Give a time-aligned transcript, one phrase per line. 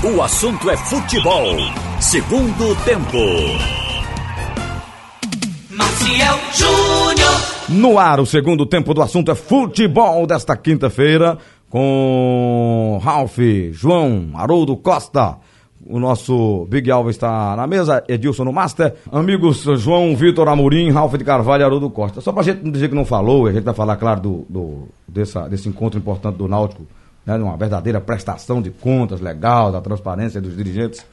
[0.00, 1.56] O assunto é futebol.
[1.98, 3.18] Segundo tempo.
[5.68, 7.32] Maciel Júnior.
[7.68, 11.36] No ar, o segundo tempo do assunto é futebol desta quinta-feira,
[11.68, 13.38] com Ralph,
[13.72, 15.36] João, Haroldo Costa.
[15.84, 18.94] O nosso Big Alva está na mesa, Edilson no Master.
[19.10, 22.20] Amigos João, Vitor Amorim, Ralph de Carvalho e Haroldo Costa.
[22.20, 24.88] Só pra gente não dizer que não falou, a gente vai falar, claro, do, do
[25.08, 26.86] dessa, desse encontro importante do Náutico,
[27.36, 31.04] né, uma verdadeira prestação de contas legal, da transparência dos dirigentes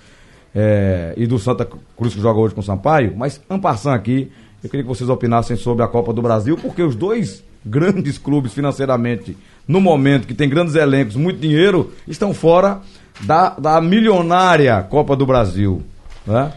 [0.53, 1.67] é, e do Santa
[1.98, 3.13] Cruz que joga hoje com o Sampaio.
[3.17, 4.31] Mas, ampassando aqui,
[4.63, 8.54] eu queria que vocês opinassem sobre a Copa do Brasil, porque os dois grandes clubes
[8.54, 9.35] financeiramente,
[9.67, 12.79] no momento que tem grandes elencos, muito dinheiro, estão fora
[13.21, 15.84] da, da milionária Copa do Brasil.
[16.26, 16.54] Né?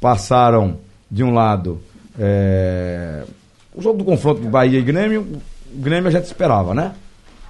[0.00, 0.78] Passaram,
[1.10, 1.78] de um lado,
[2.18, 3.24] é,
[3.74, 5.26] o jogo do confronto de Bahia e Grêmio,
[5.74, 6.92] o Grêmio a gente esperava, né?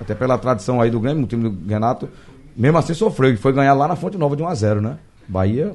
[0.05, 2.09] Até pela tradição aí do Grêmio, o time do Renato,
[2.55, 4.99] mesmo assim sofreu, e foi ganhar lá na Fonte Nova de 1 a 0 né?
[5.27, 5.75] Bahia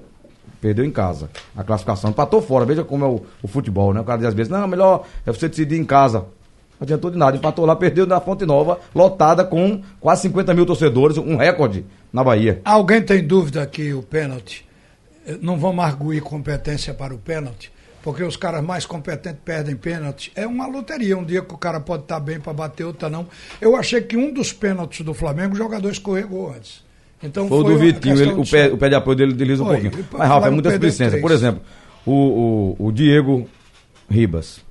[0.61, 1.30] perdeu em casa.
[1.55, 2.66] A classificação empatou fora.
[2.66, 4.02] Veja como é o, o futebol, né?
[4.02, 6.19] O cara diz às vezes, não, melhor é você decidir em casa.
[6.19, 7.38] Não adiantou de nada.
[7.38, 12.23] Empatou lá, perdeu na Fonte Nova, lotada com quase 50 mil torcedores, um recorde na
[12.23, 12.61] Bahia.
[12.64, 14.66] Alguém tem dúvida que o pênalti,
[15.25, 17.71] eh, não vamos arguir competência para o pênalti,
[18.02, 20.31] porque os caras mais competentes perdem pênalti.
[20.36, 23.28] É uma loteria, um dia que o cara pode estar bem para bater, outro não.
[23.59, 26.83] Eu achei que um dos pênaltis do Flamengo, o jogador escorregou antes.
[27.22, 29.64] Então Foi o foi do Vitinho, ele- o, pé, o pé de apoio dele desliza
[29.64, 30.05] um Foi, pouquinho.
[30.11, 30.97] Mas, Ralf, é muita três.
[31.22, 31.61] Por exemplo,
[32.05, 33.47] o, o, o Diego
[34.09, 34.61] Ribas.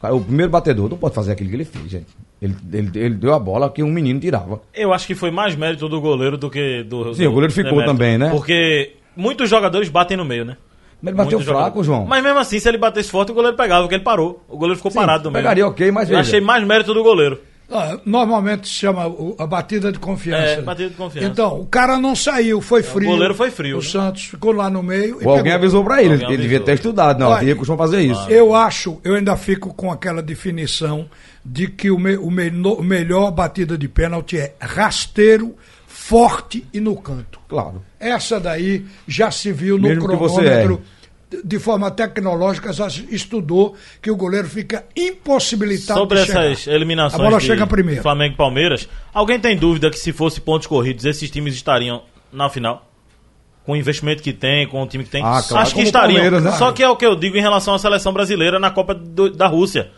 [0.00, 2.06] Cara, O primeiro batedor não pode fazer aquilo que ele fez, gente.
[2.42, 4.60] Ele, ele, ele deu a bola que um menino tirava.
[4.74, 7.14] Eu acho que foi mais mérito do goleiro do que do.
[7.14, 8.30] Sim, do o goleiro ficou também, né?
[8.30, 10.56] Porque muitos jogadores batem no meio, né?
[11.02, 11.86] Mas ele bateu fraco, jogadores.
[11.86, 12.06] João.
[12.06, 14.42] Mas mesmo assim, se ele batesse forte, o goleiro pegava, porque ele parou.
[14.48, 15.42] O goleiro ficou Sim, parado no meio.
[15.42, 16.28] pegaria ok, mas Eu veja.
[16.28, 17.40] achei mais mérito do goleiro.
[17.74, 20.42] Ah, Normalmente se chama o- a batida de confiança.
[20.42, 21.26] É, batida de confiança.
[21.26, 23.08] Então, o cara não saiu, foi frio.
[23.08, 23.86] goleiro foi frio, O né?
[23.86, 25.22] Santos ficou lá no meio.
[25.22, 25.58] e Ou alguém pegou.
[25.58, 26.12] avisou pra ele.
[26.12, 26.66] Alguém Ele devia avisou.
[26.66, 27.18] ter estudado.
[27.18, 28.28] Não, Diego costuma fazer isso.
[28.30, 31.06] Eu acho, eu ainda fico com aquela definição
[31.44, 35.54] de que o, me, o, meno- o melhor batida de pênalti é rasteiro,
[36.04, 37.38] forte e no canto.
[37.48, 37.82] Claro.
[38.00, 40.82] Essa daí já se viu no Mesmo cronômetro.
[41.44, 46.44] de- forma tecnológica, já estudou que o goleiro fica impossibilitado Sobre de chegar.
[46.50, 48.02] essas eliminações A bola de chega primeiro.
[48.02, 52.02] Flamengo e Palmeiras, alguém tem dúvida que se fosse pontos corridos, esses times estariam
[52.32, 52.88] na final?
[53.64, 55.22] Com o investimento que tem, com o time que tem?
[55.22, 56.20] Ah, claro, Acho que como estariam.
[56.20, 56.52] Palmeiras, né?
[56.58, 59.30] Só que é o que eu digo em relação à seleção brasileira na Copa do-
[59.30, 59.90] da Rússia.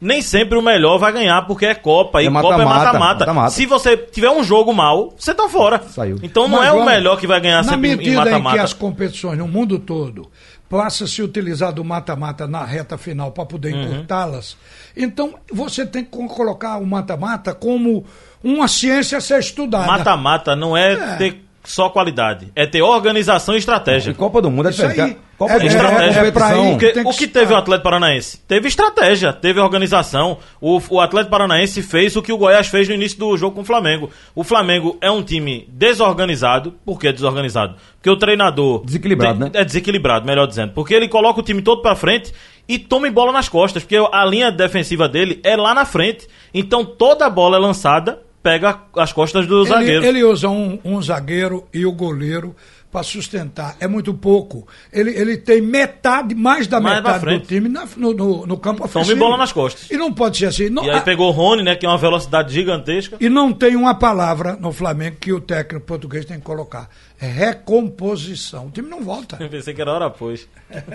[0.00, 3.18] Nem sempre o melhor vai ganhar, porque é Copa, e É Copa é mata-mata, mata-mata.
[3.20, 3.50] mata-mata.
[3.50, 5.82] Se você tiver um jogo mal, você tá fora.
[5.88, 6.18] Saiu.
[6.22, 8.30] Então não Mas, é o melhor que vai ganhar Na sempre em medida em que
[8.30, 8.62] mata-mata.
[8.62, 10.30] as competições no mundo todo
[10.68, 13.84] passam a se utilizar do mata-mata na reta final para poder Uhum.
[13.84, 14.56] encurtá-las,
[14.96, 18.04] então você tem que colocar o mata-mata como
[18.42, 19.86] uma ciência a ser estudada.
[19.86, 24.10] Mata-mata não é, ter só qualidade, é ter organização e estratégia.
[24.10, 25.16] E Copa do Mundo é Isso diferente.
[25.38, 26.20] É Mundo estratégia.
[26.20, 28.38] é É Tem que o que teve o Atlético Paranaense?
[28.48, 30.38] Teve estratégia, teve organização.
[30.60, 33.60] O, o Atlético Paranaense fez o que o Goiás fez no início do jogo com
[33.60, 34.08] o Flamengo.
[34.34, 36.72] O Flamengo é um time desorganizado.
[36.84, 37.74] Por que desorganizado?
[37.96, 38.82] Porque o treinador.
[38.84, 39.60] Desequilibrado, tem- né?
[39.60, 40.72] É desequilibrado, melhor dizendo.
[40.72, 42.32] Porque ele coloca o time todo pra frente
[42.66, 43.82] e toma bola nas costas.
[43.82, 46.26] Porque a linha defensiva dele é lá na frente.
[46.54, 50.04] Então toda a bola é lançada, pega as costas do zagueiro.
[50.04, 52.54] Ele, ele usa um, um zagueiro e o goleiro
[52.90, 53.76] para sustentar.
[53.80, 54.66] É muito pouco.
[54.92, 58.78] Ele, ele tem metade, mais da Mais metade do time na- no, no, no campo
[58.88, 59.18] Tome ofensivo.
[59.18, 59.90] bola nas costas.
[59.90, 60.70] E não pode ser assim.
[60.70, 61.76] Não, E aí a- pegou o Rony, né?
[61.76, 63.16] Que é uma velocidade gigantesca.
[63.20, 66.88] E não tem uma palavra no Flamengo que o técnico português tem que colocar.
[67.20, 68.66] É recomposição.
[68.66, 69.36] O time não volta.
[69.42, 70.48] Eu pensei que era hora pois.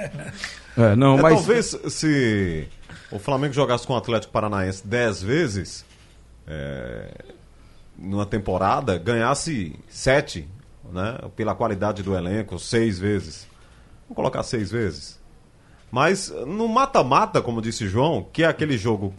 [0.78, 1.34] É, não, É, mas.
[1.34, 2.66] Talvez se
[3.12, 5.86] o Flamengo jogasse com o Atlético Paranaense 10 vezes
[6.48, 7.10] é,
[8.00, 10.48] numa temporada, ganhasse 7,
[10.94, 11.18] né?
[11.36, 13.48] Pela qualidade do elenco, 6 vezes.
[14.08, 15.20] Vamos colocar 6 vezes.
[15.92, 19.14] Mas no mata-mata, como disse João, que é aquele jogo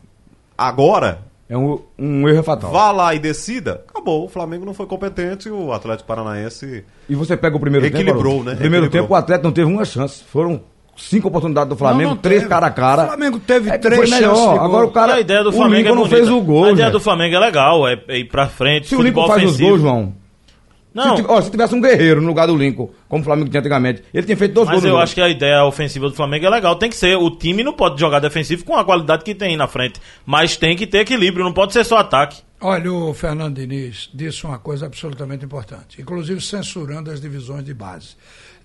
[0.56, 2.71] agora, É um, um erro fatal.
[2.71, 4.25] vá lá e decida, acabou.
[4.25, 6.84] O Flamengo não foi competente, o Atlético Paranaense.
[7.09, 8.45] E você pega o primeiro Equilibrou, tempo.
[8.45, 8.53] Né?
[8.53, 9.03] No primeiro Equilibrou.
[9.04, 10.25] tempo o Atlético não teve uma chance.
[10.25, 10.63] Foram
[10.97, 12.48] cinco oportunidades do Flamengo, Não, não três teve.
[12.51, 13.03] cara a cara.
[13.04, 14.42] O Flamengo teve É três chances.
[14.59, 15.13] Agora o cara.
[15.13, 16.16] e a ideia do o Flamengo Lincoln é não bonita.
[16.16, 16.65] fez o gol.
[16.65, 16.92] A ideia gente.
[16.92, 19.68] do Flamengo é legal, é, é ir pra frente, Se o Lincoln faz os ofensivo.
[19.68, 20.15] gols, João.
[20.94, 23.60] Não, Se, ó, se tivesse um guerreiro no lugar do Lincoln, como o Flamengo tinha
[23.60, 24.84] antigamente, ele tinha feito dois mas gols.
[24.84, 26.77] no eu acho que a ideia ofensiva do Flamengo é legal.
[26.77, 29.66] Tem que ser, o time não pode jogar defensivo com a qualidade que tem na
[29.66, 32.42] frente, mas tem que ter equilíbrio, não pode ser só ataque.
[32.60, 38.15] Olha, o Fernando Diniz disse uma coisa absolutamente importante, inclusive censurando as divisões de base,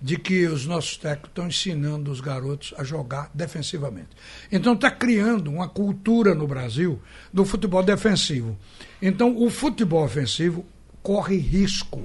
[0.00, 4.10] de que os nossos técnicos estão ensinando os garotos a jogar defensivamente.
[4.52, 7.00] Então está criando uma cultura no Brasil
[7.32, 8.56] do futebol defensivo.
[9.02, 10.64] Então o futebol ofensivo
[11.02, 12.04] corre risco.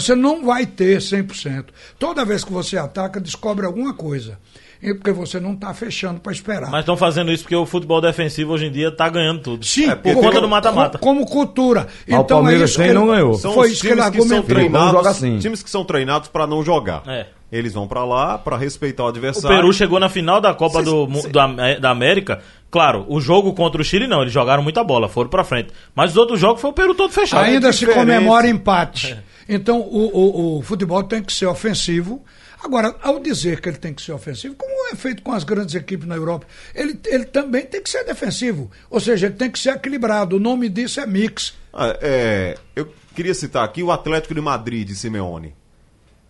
[0.00, 1.66] Você não vai ter 100%.
[1.98, 4.38] Toda vez que você ataca, descobre alguma coisa.
[4.82, 6.70] E porque você não está fechando para esperar.
[6.70, 9.64] Mas estão fazendo isso porque o futebol defensivo hoje em dia está ganhando tudo.
[9.64, 10.98] Sim, por porque- conta do mata-mata.
[10.98, 11.86] co- Como cultura.
[12.06, 13.34] Mas o Palmeiras isso tem que e não ganhou.
[13.34, 14.54] São Foi os isso que ele times que são argumentou.
[14.54, 15.38] treinados, assim.
[15.38, 17.02] times que são treinados para não jogar.
[17.06, 17.26] É.
[17.50, 19.56] Eles vão para lá para respeitar o O adversário.
[19.56, 22.40] Peru chegou na final da Copa Cês- do, mu- cê- do Am- da América.
[22.70, 25.70] Claro, o jogo contra o Chile não, eles jogaram muita bola, foram pra frente.
[25.94, 27.44] Mas os outros jogos foi o Peru todo fechado.
[27.44, 28.00] Ainda se diferença.
[28.00, 29.16] comemora empate.
[29.48, 32.24] Então, o, o- o futebol tem que ser ofensivo.
[32.62, 35.74] Agora, ao dizer que ele tem que ser ofensivo, como é feito com as grandes
[35.74, 38.70] equipes na Europa, ele, ele também tem que ser defensivo.
[38.90, 40.36] Ou seja, ele tem que ser equilibrado.
[40.36, 41.54] O nome disso é mix.
[41.72, 45.54] Ah, é, eu queria citar aqui o Atlético de Madrid de Simeone.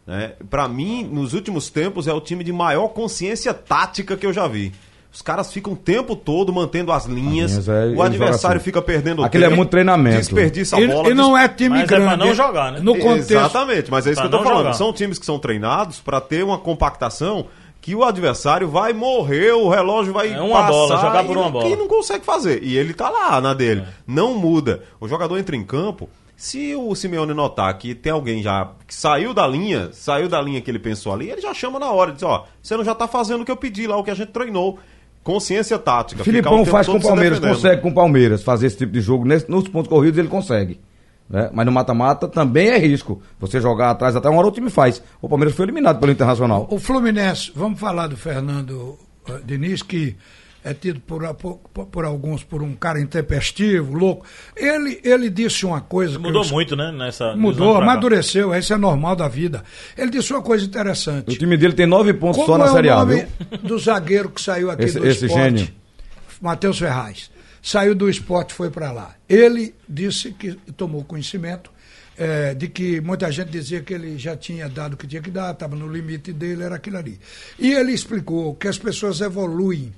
[0.06, 0.34] Né?
[0.50, 4.46] Para mim, nos últimos tempos, é o time de maior consciência tática que eu já
[4.46, 4.72] vi.
[5.16, 7.52] Os caras ficam o tempo todo mantendo as linhas.
[7.52, 8.64] linhas, é, o adversário assim.
[8.66, 9.56] fica perdendo Aquele é tempo.
[9.56, 10.18] muito treinamento.
[10.18, 11.06] Desperdiça a bola.
[11.06, 12.04] ele não é time Mas é grande.
[12.04, 12.80] pra não jogar, né?
[12.82, 13.30] No contexto.
[13.30, 14.58] Exatamente, mas é isso Pra que eu tô falando.
[14.64, 14.72] jogar.
[14.74, 17.46] São times que são treinados para ter uma compactação
[17.80, 21.40] que o adversário vai morrer, o relógio vai É uma passar bola, jogar por e-
[21.40, 21.66] uma bola.
[21.66, 22.62] E não consegue fazer.
[22.62, 23.84] E ele tá lá na dele.
[24.06, 24.82] Não muda.
[25.00, 26.10] O jogador entra em campo.
[26.36, 30.60] Se o Simeone notar que tem alguém já que saiu da linha, saiu da linha
[30.60, 33.08] que ele pensou ali, ele já chama na hora, diz, ó, você não já tá
[33.08, 34.78] fazendo o que eu pedi lá, o que a gente treinou.
[35.26, 36.22] Consciência tática.
[36.22, 39.24] Filipão faz com o Palmeiras, consegue com o Palmeiras fazer esse tipo de jogo.
[39.24, 40.78] Nesse- nos pontos corridos ele consegue.
[41.28, 41.50] né?
[41.52, 43.20] Mas no mata-mata também é risco.
[43.40, 45.02] Você jogar atrás até uma hora o time faz.
[45.20, 46.68] O Palmeiras foi eliminado pelo Internacional.
[46.70, 48.96] O Fluminense, vamos falar do Fernando
[49.28, 50.14] eh, Diniz, que
[50.68, 54.26] é tido por, por, por alguns por um cara intempestivo, louco.
[54.56, 56.16] Ele, ele disse uma coisa.
[56.16, 56.90] que Mudou eu- muito, né?
[56.90, 59.62] Nessa, Mudou, amadureceu, isso é normal da vida.
[59.96, 61.34] Ele disse uma coisa interessante.
[61.34, 63.58] O time dele tem nove pontos Como só na é Série o A, nome viu?
[63.62, 65.44] do zagueiro que saiu aqui Esse- do esse esporte?
[65.58, 65.68] gênio.
[66.40, 67.30] Matheus Ferraz.
[67.62, 69.14] Saiu do esporte e foi para lá.
[69.28, 71.70] Ele disse que tomou conhecimento
[72.18, 75.30] eh, de que muita gente dizia que ele já tinha dado o que tinha que
[75.30, 77.18] dar, estava no limite dele, era aquilo ali.
[77.58, 79.92] E ele explicou que as pessoas evoluem,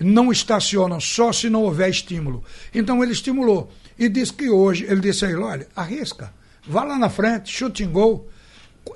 [0.00, 2.42] não estacionam só se não houver estímulo.
[2.74, 3.70] Então ele estimulou.
[3.98, 6.32] E disse que hoje, ele disse a ele, olha, arrisca,
[6.66, 8.28] vá lá na frente, chute em gol.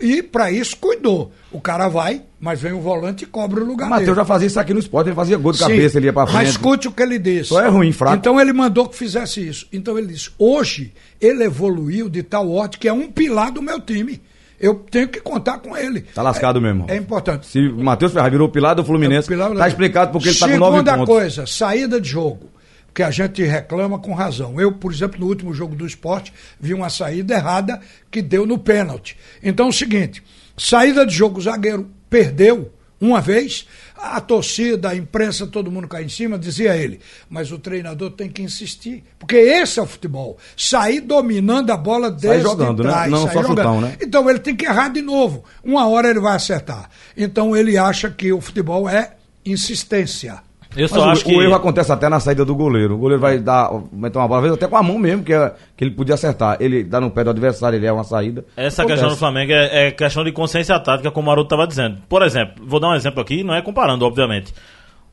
[0.00, 1.33] E para isso cuidou.
[1.50, 4.17] O cara vai, mas vem o volante e cobra o lugar Matheus dele.
[4.17, 6.27] já fazia isso aqui no esporte, ele fazia gol de Sim, cabeça, ele ia pra
[6.27, 6.37] frente.
[6.37, 7.49] Mas escute o que ele disse.
[7.49, 8.17] Só é ruim, fraco.
[8.17, 9.67] Então ele mandou que fizesse isso.
[9.73, 13.81] Então ele disse: hoje ele evoluiu de tal ordem que é um pilar do meu
[13.81, 14.21] time.
[14.61, 16.01] Eu tenho que contar com ele.
[16.01, 16.87] Tá lascado é, mesmo.
[16.89, 17.47] É importante.
[17.47, 20.57] Se o Matheus Ferraz virou pilar do Fluminense, pilar- tá explicado porque ele tá com
[20.57, 21.15] nove Segunda pontos.
[21.15, 22.51] coisa, saída de jogo.
[22.93, 24.61] Que a gente reclama com razão.
[24.61, 28.59] Eu, por exemplo, no último jogo do esporte, vi uma saída errada que deu no
[28.59, 29.17] pênalti.
[29.41, 30.21] Então é o seguinte:
[30.57, 36.05] saída de jogo, o zagueiro perdeu uma vez, a torcida, a imprensa, todo mundo cai
[36.05, 37.00] em cima, dizia ele.
[37.29, 39.03] Mas o treinador tem que insistir.
[39.19, 40.39] Porque esse é o futebol.
[40.56, 42.91] Sair dominando a bola desde jogando, né?
[42.91, 43.11] trás.
[43.11, 43.56] Não sair só jogando.
[43.56, 43.97] chutão, né?
[44.00, 45.45] Então ele tem que errar de novo.
[45.62, 46.89] Uma hora ele vai acertar.
[47.17, 49.15] Então ele acha que o futebol é
[49.45, 50.48] insistência.
[50.79, 51.35] Eu Mas só o, acho que.
[51.37, 52.95] o erro acontece até na saída do goleiro.
[52.95, 55.33] O goleiro vai dar, meter uma bola, às vezes até com a mão mesmo, que,
[55.33, 56.57] é- que ele podia acertar.
[56.61, 58.45] Ele dá no pé do adversário, ele é uma saída.
[58.57, 58.87] Essa Acontece.
[59.03, 61.99] questão do Flamengo é, é questão de consciência tática, como o Maroto estava dizendo.
[62.09, 64.55] Por exemplo, vou dar um exemplo aqui, não é comparando, obviamente.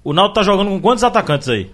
[0.03, 1.71] O Náutico tá jogando com quantos atacantes aí?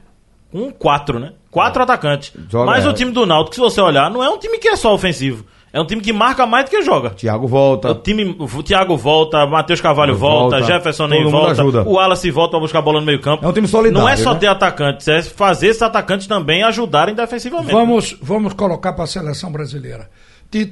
[0.52, 1.34] Com quatro, né?
[1.50, 2.32] Quatro atacantes.
[2.50, 2.90] Joga, Mas é.
[2.90, 5.46] o time do Náutico, se você olhar, não é um time que é só ofensivo.
[5.74, 7.12] É um time que marca mais do que joga.
[7.12, 7.92] Thiago volta.
[7.92, 11.84] O time, o Thiago volta, Matheus Carvalho Volta, volta, Jefferson mundo volta, ajuda.
[11.84, 13.46] o Wallace volta pra buscar a bola no meio campo.
[13.46, 14.40] É um time solidário, Não é só né?
[14.40, 17.72] ter atacantes, é fazer esses atacantes também ajudarem defensivamente.
[17.72, 20.10] Vamos, vamos colocar para a seleção brasileira.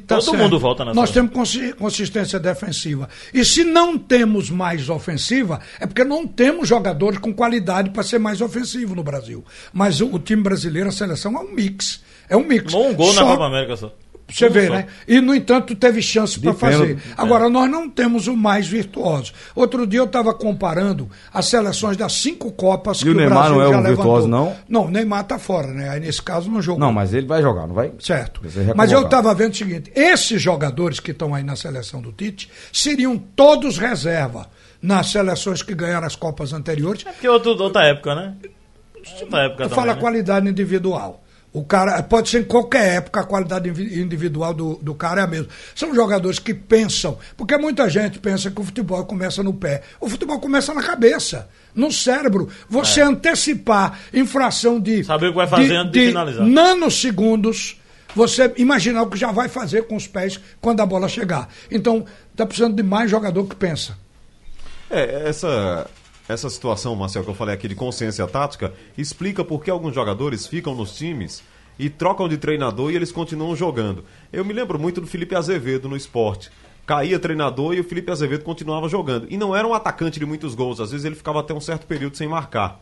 [0.06, 3.08] Tá Todo mundo volta na Nós temos consi- consistência defensiva.
[3.34, 8.20] E se não temos mais ofensiva, é porque não temos jogadores com qualidade para ser
[8.20, 9.42] mais ofensivo no Brasil.
[9.72, 12.04] Mas o, o time brasileiro, a seleção, é um mix.
[12.30, 12.74] É um mix.
[12.74, 13.94] Um gol Só- na Copa América só.
[14.32, 14.74] Você vê, só.
[14.74, 14.88] né?
[15.08, 16.98] E, no entanto, teve chance para fazer.
[17.18, 19.34] Agora, nós não temos o mais virtuoso.
[19.56, 23.62] Outro dia eu estava comparando as seleções das cinco Copas E o Neymar Brasil não
[23.62, 24.56] é já um virtuoso, levantou.
[24.70, 24.82] não?
[24.84, 25.90] Não, o Neymar está fora, né?
[25.90, 26.80] Aí, nesse caso, não jogou.
[26.80, 27.92] Não, mas ele vai jogar, não vai?
[28.00, 28.42] Certo.
[28.76, 32.50] Mas eu estava vendo o seguinte: esses jogadores que estão aí na seleção do Tite
[32.72, 34.48] seriam todos reserva
[34.82, 37.04] nas seleções que ganharam as Copas anteriores.
[37.04, 38.36] Porque é outro, outra época, né?
[39.22, 39.96] Outra época Eu também, né?
[39.96, 41.24] qualidade individual.
[41.52, 45.28] O cara, pode ser em qualquer época, a qualidade individual do, do cara é a
[45.28, 45.48] mesma.
[45.74, 49.82] São jogadores que pensam, porque muita gente pensa que o futebol começa no pé.
[50.00, 52.50] O futebol começa na cabeça, no cérebro.
[52.70, 55.00] Você antecipar infração de.
[55.00, 55.04] É.
[55.04, 56.46] Saber o que vai fazer antes de finalizar.
[56.46, 57.82] Nanosegundos,
[58.14, 61.50] você imaginar o que já vai fazer com os pés quando a bola chegar.
[61.72, 63.98] Então, está precisando de mais jogador que pensa.
[64.88, 65.90] É, essa,
[66.30, 70.46] essa situação, Marcel, que eu falei aqui de consciência tática, explica por que alguns jogadores
[70.46, 71.44] ficam nos times
[71.80, 74.06] e trocam de treinador e eles continuam jogando.
[74.32, 76.52] Eu me lembro muito do Felipe Azevedo no esporte.
[76.86, 79.26] caía treinador e o Felipe Azevedo continuava jogando.
[79.28, 81.88] E não era um atacante de muitos gols, às vezes ele ficava até um certo
[81.88, 82.80] período sem marcar.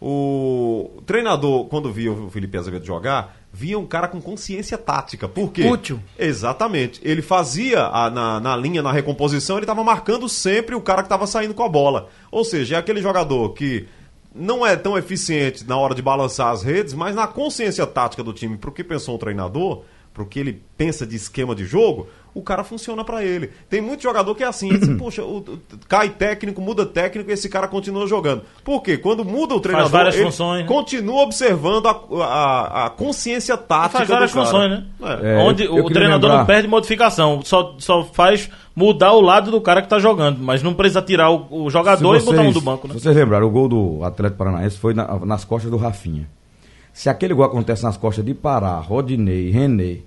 [0.00, 5.26] O treinador, quando via o Felipe Azevedo jogar, via um cara com consciência tática.
[5.26, 5.64] Por quê?
[5.66, 5.98] Útil.
[6.18, 7.00] Exatamente.
[7.02, 11.06] Ele fazia a- na, na linha, na recomposição, ele estava marcando sempre o cara que
[11.06, 12.08] estava saindo com a bola.
[12.30, 13.86] Ou seja, é aquele jogador que
[14.34, 18.34] não é tão eficiente na hora de balançar as redes, mas na consciência tática do
[18.34, 19.82] time, pro que pensou o treinador,
[20.16, 23.50] pro que ele pensa de esquema de jogo, o cara funciona pra ele.
[23.68, 27.34] Tem muito jogador que é assim, diz, poxa, o- o- cai técnico, muda técnico e
[27.34, 28.40] esse cara continua jogando.
[28.64, 28.96] Por quê?
[28.96, 30.66] Quando muda o treinador, várias ele funções, né?
[30.68, 34.46] continua observando a, a, a consciência tática Faz várias do cara.
[34.46, 34.84] funções, né?
[35.22, 35.34] É.
[35.34, 39.20] É, Onde eu- eu o treinador lembrar- não perde modificação, só, só faz mudar o
[39.20, 42.40] lado do cara que tá jogando, mas não precisa tirar o, o jogador e botar
[42.40, 42.94] um do banco, né?
[42.94, 46.26] Se vocês lembraram, o gol do Atlético Paranaense foi na- nas costas do Rafinha.
[46.96, 49.98] Se aquele gol acontece nas costas de Pará, Rodinei, René,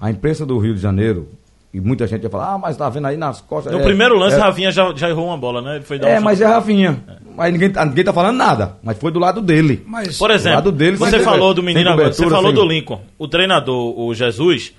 [0.00, 1.28] a imprensa do Rio de Janeiro,
[1.72, 3.70] e muita gente ia falar, ah, mas tá vendo aí nas costas.
[3.70, 5.76] No é- primeiro lance, é, Rafinha já, já errou uma bola, né?
[5.76, 6.24] Ele foi dar um É, chute.
[6.24, 7.04] mas é Rafinha.
[7.36, 8.78] Mas ninguém, tá- ninguém tá falando nada.
[8.82, 9.82] Mas foi do lado dele.
[9.86, 12.64] Mas, Por exemplo, lado dele, você sem falou do menino agora, você falou sem- do
[12.66, 13.02] Lincoln.
[13.18, 14.72] O treinador, o Jesus,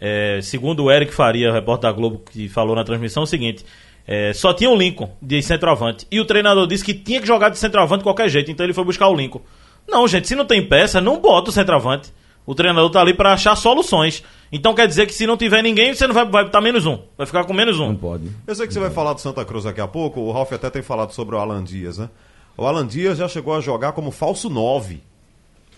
[0.00, 3.66] é, segundo o Eric Faria, repórter da Globo, que falou na transmissão, é o seguinte:
[4.06, 6.06] é, só tinha o Lincoln de centroavante.
[6.12, 8.72] E o treinador disse que tinha que jogar de centroavante de qualquer jeito, então ele
[8.72, 9.40] foi buscar o Lincoln.
[9.88, 12.12] Não, gente, se não tem peça, não bota o centroavante.
[12.46, 14.22] O treinador tá ali para achar soluções.
[14.50, 16.98] Então quer dizer que se não tiver ninguém, você não vai vai estar menos um.
[17.16, 17.88] Vai ficar com menos um.
[17.88, 18.30] Não pode.
[18.46, 20.70] Eu sei que você vai falar do Santa Cruz daqui a pouco, o Ralf até
[20.70, 22.08] tem falado sobre o Alan Dias, né?
[22.56, 25.00] O Alan Dias já chegou a jogar como falso 9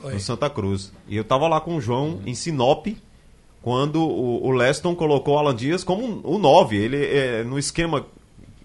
[0.05, 0.15] Oi.
[0.15, 0.93] no Santa Cruz.
[1.09, 2.87] E eu tava lá com o João em Sinop,
[3.63, 6.77] quando o, o Leston colocou o Alan Dias como o 9.
[6.77, 8.07] Ele, é, no esquema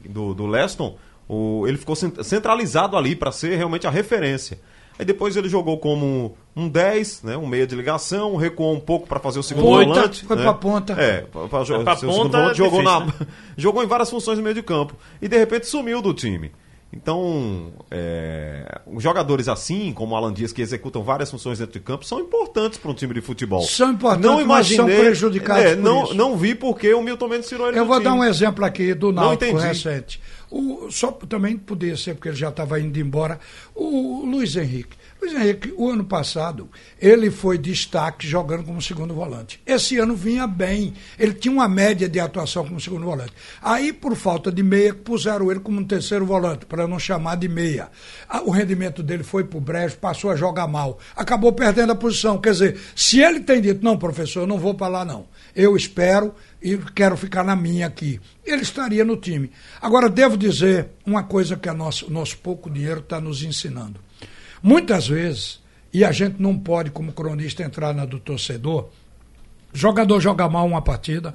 [0.07, 0.95] do, do Leston,
[1.27, 4.59] o- ele ficou cent- centralizado ali para ser realmente a referência.
[4.97, 9.05] Aí depois ele jogou como um 10, né, um meia de ligação, recuou um pouco
[9.07, 10.25] para fazer o segundo Ponta, volante.
[10.25, 10.41] foi né?
[10.43, 10.93] pra ponta.
[10.93, 13.13] É, pra, pra, jo- pra ser o segundo ponta é volante, jogou, difícil, na, né?
[13.57, 14.95] jogou em várias funções no meio de campo.
[15.21, 16.51] E de repente sumiu do time.
[16.93, 21.79] Então, é, os jogadores assim, como o Alan Dias, que executam várias funções dentro de
[21.81, 23.61] campo, são importantes para um time de futebol.
[23.63, 26.13] São importantes, não mas são imaginei, prejudicados é, por não, isso.
[26.13, 28.05] não vi porque o Milton Mendes tirou ele Eu do vou time.
[28.09, 30.21] dar um exemplo aqui do Náutico recente.
[30.57, 33.41] O, só também podia ser, porque ele já estava indo embora,
[33.75, 34.95] o Luiz Henrique.
[35.21, 36.69] Luiz Henrique, o ano passado,
[37.01, 39.59] ele foi destaque jogando como segundo volante.
[39.65, 40.93] Esse ano vinha bem.
[41.17, 43.31] Ele tinha uma média de atuação como segundo volante.
[43.61, 47.47] Aí, por falta de meia, puseram ele como um terceiro volante, para não chamar de
[47.47, 47.89] meia.
[48.29, 50.99] Ah, O rendimento dele foi para o brejo, passou a jogar mal.
[51.15, 52.37] Acabou perdendo a posição.
[52.37, 55.27] Quer dizer, se ele tem dito, não, professor, eu não vou para lá, não.
[55.55, 58.19] Eu espero e quero ficar na minha aqui.
[58.45, 59.49] Ele estaria no time.
[59.81, 63.99] Agora, devo dizer uma coisa que a nosso, o nosso pouco dinheiro está nos ensinando.
[64.61, 65.59] Muitas vezes,
[65.93, 68.89] e a gente não pode, como cronista, entrar na do torcedor,
[69.73, 71.33] jogador joga mal uma partida,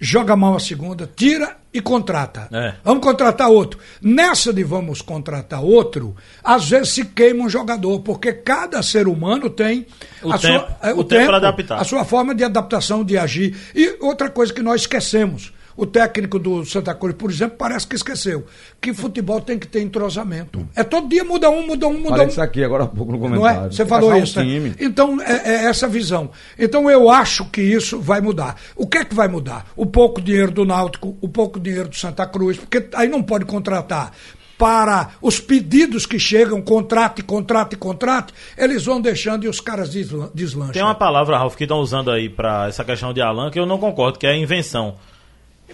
[0.00, 2.48] joga mal a segunda, tira e contrata.
[2.52, 2.74] É.
[2.84, 3.78] Vamos contratar outro.
[4.00, 9.48] Nessa de vamos contratar outro, às vezes se queima um jogador, porque cada ser humano
[9.48, 9.86] tem
[10.22, 11.80] O a tempo- sua, é, o tempo pra adaptar.
[11.80, 13.56] a sua forma de adaptação, de agir.
[13.74, 15.52] E outra coisa que nós esquecemos.
[15.76, 18.44] O técnico do Santa Cruz, por exemplo, parece que esqueceu
[18.80, 20.68] que futebol tem que ter entrosamento.
[20.76, 22.28] É todo dia muda um, muda um, muda Falei um.
[22.28, 23.66] isso aqui agora há pouco no Não comentário.
[23.68, 23.70] é?
[23.70, 24.44] Você falou um isso, né?
[24.44, 24.74] time.
[24.78, 26.30] Então, é, é essa visão.
[26.58, 28.56] Então, eu acho que isso vai mudar.
[28.76, 29.66] O que é que vai mudar?
[29.76, 33.44] O pouco dinheiro do Náutico, o pouco dinheiro do Santa Cruz, porque aí não pode
[33.44, 34.12] contratar.
[34.58, 40.30] Para os pedidos que chegam, contrate, contrate, contrate, eles vão deixando e os caras deslan-
[40.32, 40.72] deslancham.
[40.74, 43.66] Tem uma palavra, Ralf, que estão usando aí pra essa questão de Alan que eu
[43.66, 44.94] não concordo, que é invenção.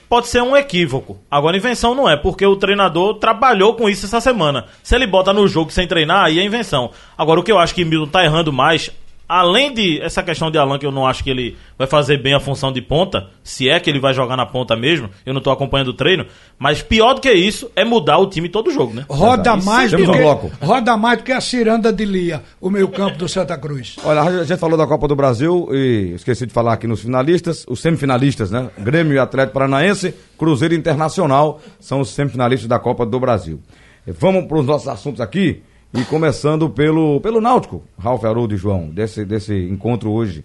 [0.09, 1.19] Pode ser um equívoco.
[1.31, 4.67] Agora, invenção não é, porque o treinador trabalhou com isso essa semana.
[4.83, 6.91] Se ele bota no jogo sem treinar, aí é invenção.
[7.17, 8.91] Agora, o que eu acho que Milton tá errando mais,
[9.29, 12.35] além de essa questão de Alan, que eu não acho que ele vai fazer bem
[12.35, 15.41] a função de ponta, se é que ele vai jogar na ponta mesmo, eu não
[15.41, 16.25] tô acompanhando o treino,
[16.59, 19.05] mas pior do que isso é mudar o time todo jogo, né?
[19.09, 20.51] Roda Isso, mais, do temos um que, bloco.
[20.63, 23.97] roda mais do que a ciranda de Lia, o meio campo do Santa Cruz.
[24.03, 27.67] Olha, a gente falou da Copa do Brasil e esqueci de falar aqui nos finalistas,
[27.69, 28.71] os semifinalistas, né?
[28.79, 33.61] Grêmio e Atlético Paranaense, Cruzeiro Internacional são os semifinalistas da Copa do Brasil.
[34.07, 38.89] Vamos para os nossos assuntos aqui e começando pelo, pelo Náutico, Ralf Haroldo e João,
[38.89, 40.45] desse, desse encontro hoje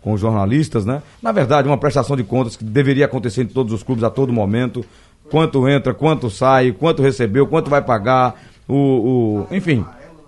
[0.00, 1.02] com os jornalistas, né?
[1.22, 4.32] Na verdade, uma prestação de contas que deveria acontecer em todos os clubes a todo
[4.32, 4.84] momento.
[5.30, 9.84] Quanto entra, quanto sai, quanto recebeu, quanto vai pagar, o, o enfim,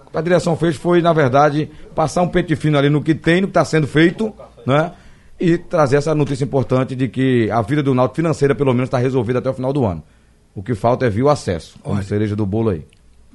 [0.07, 3.15] o que a direção fez foi, na verdade, passar um pente fino ali no que
[3.15, 4.33] tem, no que está sendo feito,
[4.67, 4.93] né?
[5.39, 8.97] E trazer essa notícia importante de que a vida do Náutico financeira, pelo menos, está
[8.97, 10.03] resolvida até o final do ano.
[10.55, 12.05] O que falta é vir o acesso, como Olha.
[12.05, 12.87] cereja do bolo aí.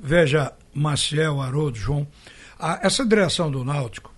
[0.01, 2.07] Veja, Maciel, Haroldo, João,
[2.57, 4.13] a- essa direção do Náutico,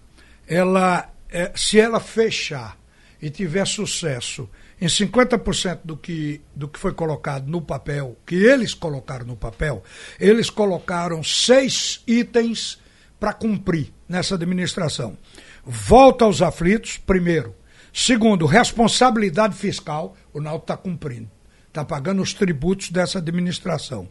[0.48, 2.78] ela, é, se ela fechar
[3.22, 4.50] e tiver sucesso
[4.80, 9.84] em 50% do que, do que foi colocado no papel, que eles colocaram no papel,
[10.20, 12.80] eles colocaram seis itens
[13.20, 15.18] para cumprir nessa administração.
[15.66, 17.56] Volta aos aflitos, primeiro.
[17.94, 21.30] Segundo, responsabilidade fiscal, o Náutico está cumprindo.
[21.68, 24.08] Está pagando os tributos dessa administração.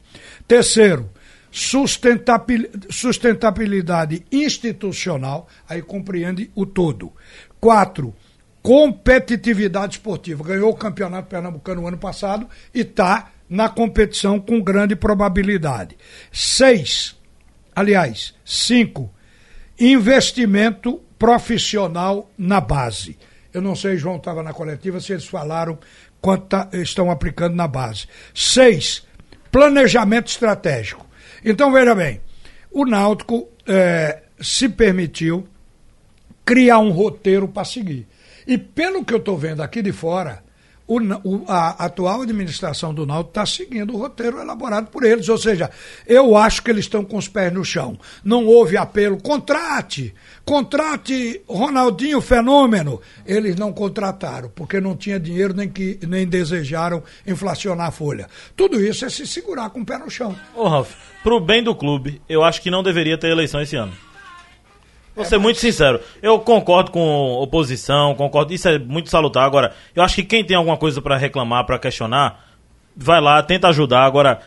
[0.49, 1.11] Terceiro,
[1.53, 7.13] sustentabilidade institucional, aí compreende o todo.
[7.61, 8.15] Quatro,
[8.63, 10.43] competitividade esportiva.
[10.43, 15.97] Ganhou o campeonato pernambucano no ano passado e está na competição com grande probabilidade.
[16.33, 17.15] Seis,
[17.77, 19.13] aliás, cinco,
[19.79, 23.19] investimento profissional na base.
[23.53, 25.79] Eu não sei, João estava na coletiva, se eles falaram
[26.21, 28.07] quanto tá- estão aplicando na base.
[28.35, 29.07] Seis,
[29.51, 31.07] planejamento estratégico.
[31.45, 32.21] Então, veja bem,
[32.71, 35.47] o Náutico eh, se permitiu
[36.45, 38.07] criar um roteiro para seguir.
[38.47, 40.43] E pelo que eu estou vendo aqui de fora,
[41.01, 45.29] o o- a atual administração do Náutico está seguindo o roteiro elaborado por eles.
[45.29, 45.71] Ou seja,
[46.07, 47.99] eu acho que eles estão com os pés no chão.
[48.25, 53.01] Não houve apelo, contrate, contrate Ronaldinho Fenômeno.
[53.27, 58.29] Eles não contrataram, porque não tinha dinheiro nem, que, nem desejaram inflacionar a folha.
[58.57, 60.35] Tudo isso é se segurar com o pé no chão.
[60.55, 63.93] Ô, Ralf, pro bem do clube, eu acho que não deveria ter eleição esse ano.
[65.15, 66.01] Vou ser muito sincero.
[66.23, 68.53] Eu concordo com oposição, concordo.
[68.55, 69.45] Isso é muito salutar.
[69.45, 72.41] Agora, eu acho que quem tem alguma coisa pra reclamar, pra questionar,
[72.97, 74.05] vai lá, tenta ajudar.
[74.05, 74.41] Agora,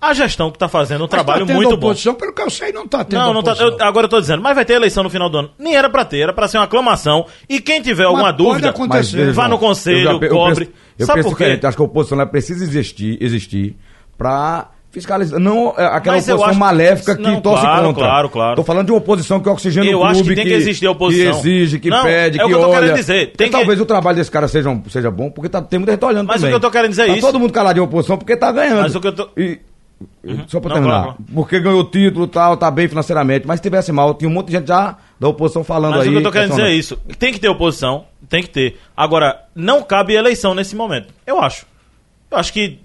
[0.00, 1.88] a gestão que tá fazendo um Mas trabalho tá muito bom.
[1.88, 3.52] oposição, pelo que eu sei, não está tendo Não, não tá.
[3.52, 3.78] oposição.
[3.78, 5.50] eu- agora eu tô dizendo, mas vai ter eleição no final do ano.
[5.58, 7.26] Nem era pra ter, era pra ser uma aclamação.
[7.48, 9.32] E quem tiver alguma pode dúvida, acontecer.
[9.32, 10.64] vá no conselho, eu já eu cobre.
[10.66, 11.44] penso- Eu Sabe penso por quê?
[11.44, 11.66] diferente.
[11.66, 13.76] Acho que a oposição precisa existir, existir
[14.16, 15.38] para fiscalizar.
[15.38, 18.04] Não é, aquela Mas eu oposição maléfica que Não, torce claro, contra.
[18.04, 18.56] claro, claro.
[18.56, 20.12] Tô falando de uma oposição que oxigena Eu o clube.
[20.12, 21.32] acho que tem que existir a oposição.
[21.42, 22.80] Que exige, que Não, pede, é o que que eu tô olha.
[22.80, 23.32] querendo dizer.
[23.36, 26.04] Tem Talvez que- o trabalho desse cara seja, seja bom, porque tá, tem muita gente
[26.04, 26.50] olhando Mas o também.
[26.52, 27.20] que eu tô querendo dizer é tá isso.
[27.26, 28.82] todo mundo calado de oposição porque tá ganhando.
[28.82, 29.58] Mas o que eu tô- E-
[30.48, 31.02] Só pra Não, terminar.
[31.04, 33.46] claro, Porque ganhou o título e tal, tá bem financeiramente.
[33.46, 36.08] Mas se tivesse mal, tinha um monte de gente já da oposição falando Mas aí.
[36.08, 36.98] o que eu tô querendo dizer é isso.
[37.18, 38.76] Tem que ter oposição, tem que ter.
[38.94, 41.14] Agora, não cabe eleição nesse momento.
[41.26, 41.64] Eu acho.
[42.30, 42.78] Eu acho que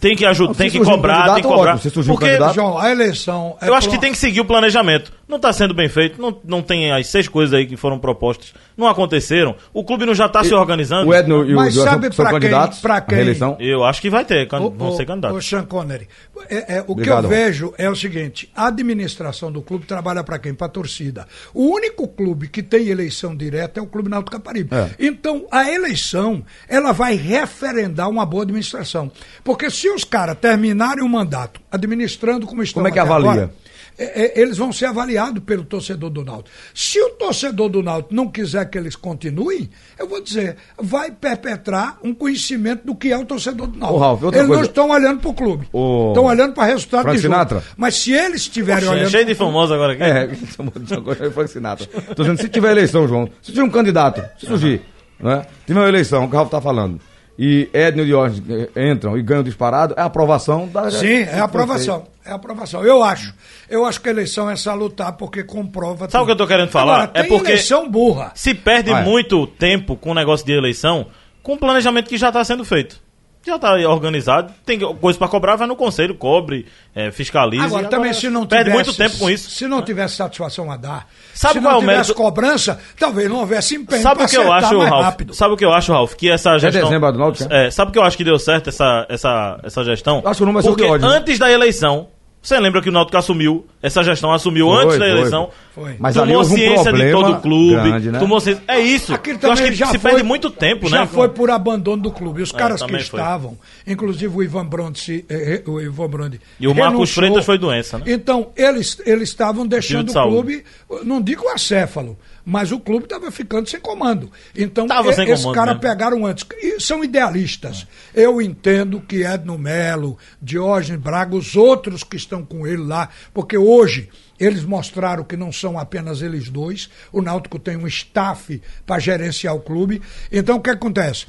[0.00, 1.74] tem que ajudar, tem que um cobrar, tem que cobrar.
[1.74, 2.04] ótimo.
[2.04, 2.38] Porque
[2.78, 3.56] a eleição.
[3.60, 5.12] é eu acho que tem que seguir o planejamento.
[5.28, 8.54] Não tá sendo bem feito, não, não tem as seis coisas aí que foram propostas,
[8.76, 9.54] não aconteceram.
[9.74, 11.06] O clube não já tá se organizando.
[11.10, 13.54] O Edno e o Mas sabe são, quem- candidatos pra à quem- reeleição?
[13.60, 15.46] Eu acho que vai ter, can- Ô, vão ser candidatos.
[15.46, 16.08] Sean Connery,
[16.48, 17.24] é, é, o que Obrigado.
[17.24, 20.54] eu vejo é o seguinte: a administração do clube trabalha para quem?
[20.54, 21.26] Para a torcida.
[21.52, 24.74] O único clube que tem eleição direta é o Clube Náutico Caparibe.
[24.74, 24.88] É.
[24.98, 29.12] Então, a eleição, ela vai referendar uma boa administração.
[29.44, 33.30] Porque se os caras terminarem o mandato administrando como estão Como é que avalia?
[33.30, 33.50] agora,
[33.98, 36.50] é, é, eles vão ser avaliados pelo torcedor do Náutico.
[36.72, 41.98] Se o torcedor do Náutico não quiser que eles continuem, eu vou dizer, vai perpetrar
[42.02, 43.98] um conhecimento do que é o torcedor do Náutico.
[43.98, 44.62] Ralf, eles não coisa.
[44.62, 45.64] estão olhando para o clube.
[45.64, 47.34] Estão olhando para resultado Frank de jogo.
[47.34, 47.64] Sinatra?
[47.76, 49.10] Mas se eles estiverem Poxa, é olhando...
[49.10, 50.02] cheio de famoso agora aqui.
[50.02, 50.30] É,
[50.94, 51.86] agora é Frank Sinatra.
[52.14, 54.80] Tô dizendo, se tiver eleição, João, se tiver um candidato, se surgir,
[55.18, 55.44] né?
[55.66, 57.00] Tiver uma eleição, o que o Ralf tá falando,
[57.38, 58.42] e Edno e Diógenes
[58.74, 60.90] eh, entram e ganham disparado, é a aprovação da.
[60.90, 62.06] Sim, é a aprovação.
[62.24, 62.84] É a aprovação.
[62.84, 63.32] Eu acho.
[63.70, 66.10] Eu acho que a eleição é salutar porque comprova.
[66.10, 67.04] Sabe o que eu tô querendo falar?
[67.04, 68.32] Agora, É porque- eleição burra.
[68.34, 69.04] Se perde Ah, é.
[69.04, 71.06] muito tempo com o negócio de eleição,
[71.42, 73.00] com o planejamento que já está sendo feito.
[73.48, 77.64] Já está organizado, tem coisa para cobrar, vai no conselho, cobre, é, fiscaliza.
[77.64, 79.50] Agora, também, se não Perde tivesse, muito tempo com isso.
[79.50, 82.14] Se não tivesse satisfação a dar, Sabe se qual é não o tivesse mérito?
[82.14, 85.04] cobrança, talvez não houvesse empenho Sabe o que eu acho, mais Ralf?
[85.04, 85.34] rápido.
[85.34, 86.14] Sabe o que eu acho, Ralf?
[86.14, 86.82] Que essa gestão.
[86.84, 89.84] dezembro do Náutico, é, sabe o que eu acho que deu certo essa, essa, essa
[89.84, 90.22] gestão?
[90.24, 91.16] Acho que o número vai ser o Porque ódio, né?
[91.16, 92.08] antes da eleição,
[92.40, 95.50] você lembra que o Náutico assumiu, essa gestão assumiu Foi, antes da foi, eleição.
[95.74, 95.96] foi.
[95.98, 97.74] Mas ali tomou houve um ciência de todo o clube.
[97.90, 98.18] grande, né?
[98.18, 98.62] Tomou ciência.
[98.68, 99.12] É isso.
[99.12, 101.06] Aquilo eu acho que já se foi- perde muito tempo, já né?
[101.06, 102.40] foi por abandono do clube.
[102.40, 106.70] Os caras que estavam, inclusive o Ivan Brondi, eh, eh, o Ivan Brondi E o
[106.74, 107.14] Marcos renunciou.
[107.24, 108.04] Freitas foi doença, né?
[108.08, 110.34] Então, eles eles estavam deixando de o saúde.
[110.34, 110.64] clube,
[111.04, 112.16] não digo acéfalo,
[112.50, 114.32] mas o clube estava ficando sem comando.
[114.56, 115.82] Então, Tava sem esses comando caras mesmo.
[115.82, 116.46] pegaram antes.
[116.62, 117.86] E são idealistas.
[118.14, 123.58] Eu entendo que Edno Melo, Diógenes Braga, os outros que estão com ele lá, porque
[123.58, 124.08] hoje
[124.40, 126.88] eles mostraram que não são apenas eles dois.
[127.12, 130.00] O Náutico tem um staff para gerenciar o clube.
[130.32, 131.26] Então, o que acontece?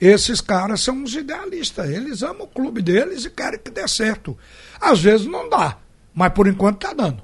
[0.00, 1.90] Esses caras são uns idealistas.
[1.90, 4.34] Eles amam o clube deles e querem que dê certo.
[4.80, 5.76] Às vezes não dá,
[6.14, 7.22] mas por enquanto está dando.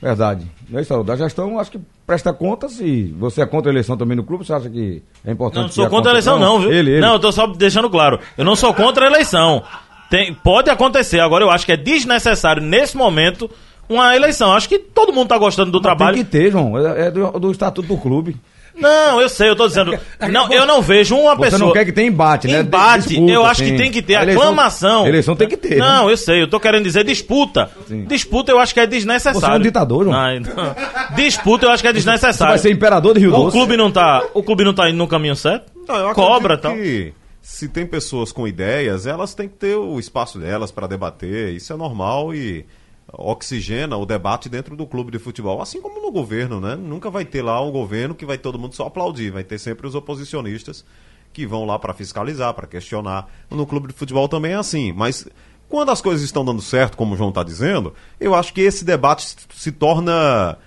[0.00, 0.50] Verdade.
[0.72, 1.80] É isso, da gestão, acho que
[2.10, 5.30] presta conta se você é contra a eleição também no clube, você acha que é
[5.30, 5.56] importante.
[5.56, 6.72] Não, não sou contra a eleição, não, viu?
[6.72, 7.00] Ele, ele.
[7.00, 8.18] Não, eu tô só deixando claro.
[8.36, 9.62] Eu não sou contra a eleição.
[10.10, 11.20] Tem, pode acontecer.
[11.20, 13.48] Agora, eu acho que é desnecessário, nesse momento,
[13.88, 14.52] uma eleição.
[14.52, 16.16] Acho que todo mundo tá gostando do Mas trabalho.
[16.16, 16.76] Tem que ter, João.
[16.76, 18.36] É, é do, do estatuto do clube.
[18.74, 19.98] Não, eu sei, eu tô dizendo.
[20.30, 21.58] Não, eu não vejo uma Você pessoa.
[21.66, 22.60] não quer que tenha embate, né?
[22.60, 23.72] Embate, Disputa, eu acho sim.
[23.72, 25.06] que tem que ter A eleição- aclamação.
[25.06, 25.76] Eleição tem que ter.
[25.76, 26.12] Não, né?
[26.12, 27.70] eu sei, eu tô querendo dizer disputa.
[27.86, 28.04] Sim.
[28.04, 29.40] Disputa eu acho que é desnecessário.
[29.40, 30.14] Você é um ditador, João.
[30.16, 31.16] Não, não.
[31.16, 32.52] Disputa eu acho que é Você desnecessário.
[32.52, 33.56] vai ser imperador de Rio o Doce.
[33.56, 35.72] clube não tá, o clube não tá indo no caminho certo?
[35.88, 36.74] Não, eu Cobra, tal.
[36.74, 41.52] que se tem pessoas com ideias, elas têm que ter o espaço delas para debater.
[41.54, 42.64] Isso é normal e
[43.12, 46.76] oxigena o debate dentro do clube de futebol, assim como no governo, né?
[46.76, 49.86] Nunca vai ter lá um governo que vai todo mundo só aplaudir, vai ter sempre
[49.86, 50.84] os oposicionistas
[51.32, 53.28] que vão lá para fiscalizar, para questionar.
[53.50, 55.26] No clube de futebol também é assim, mas
[55.68, 58.84] quando as coisas estão dando certo, como o João está dizendo, eu acho que esse
[58.84, 60.58] debate se- torna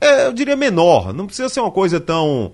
[0.00, 1.12] é, eu diria menor.
[1.14, 2.52] Não precisa ser uma coisa tão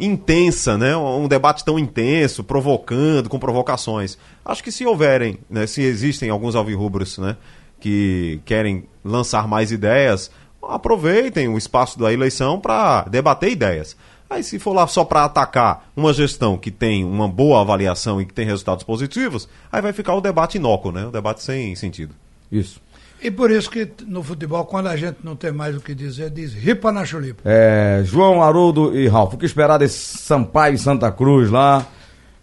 [0.00, 0.96] intensa, né?
[0.96, 4.16] Um debate tão intenso, provocando, com provocações.
[4.44, 5.66] Acho que se houverem, né?
[5.66, 7.36] Se existem alguns alvirrubros, né?
[7.80, 10.30] Que querem lançar mais ideias,
[10.62, 13.96] aproveitem o espaço da eleição para debater ideias.
[14.30, 18.26] Aí se for lá só para atacar uma gestão que tem uma boa avaliação e
[18.26, 21.06] que tem resultados positivos, aí vai ficar o debate inócuo, né?
[21.06, 22.14] O debate sem sentido.
[22.52, 22.80] Isso.
[23.20, 26.30] E por isso que no futebol, quando a gente não tem mais o que dizer,
[26.30, 27.42] diz ripa na chulipa.
[27.44, 31.84] É, João, Haroldo e Ralf, o que esperar desse Sampaio e Santa Cruz lá?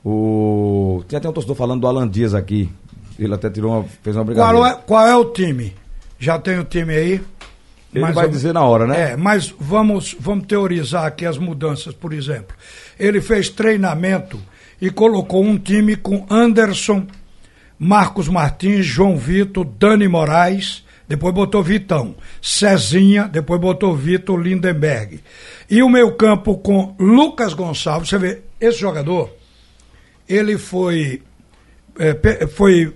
[0.03, 1.03] O...
[1.07, 2.69] Tinha até um torcedor falando do Alan Dias aqui.
[3.17, 4.57] Ele até tirou uma, fez uma brincadeira.
[4.57, 5.73] Qual é, qual é o time?
[6.19, 7.21] Já tem o time aí?
[7.93, 9.11] Ele Mais vai dizer na hora, né?
[9.11, 12.55] É, mas vamos, vamos teorizar aqui as mudanças, por exemplo.
[12.99, 14.39] Ele fez treinamento
[14.81, 17.07] e colocou um time com Anderson,
[17.79, 25.21] Marcos Martins, João Vitor, Dani Moraes, depois botou Vitão, Cezinha, depois botou Vitor Lindenberg.
[25.69, 29.31] E o meio campo com Lucas Gonçalves, você vê, esse jogador,
[30.27, 31.21] ele foi,
[31.97, 32.93] é, foi